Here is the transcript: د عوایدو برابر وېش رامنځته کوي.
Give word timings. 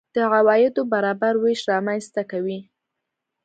د 0.15 0.17
عوایدو 0.35 0.81
برابر 0.93 1.33
وېش 1.43 1.61
رامنځته 1.71 2.21
کوي. 2.31 2.59